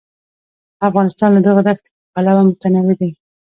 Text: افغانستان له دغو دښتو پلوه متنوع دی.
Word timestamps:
افغانستان 0.87 1.29
له 1.35 1.41
دغو 1.47 1.61
دښتو 1.67 1.89
پلوه 2.13 2.41
متنوع 2.47 2.95
دی. 2.99 3.11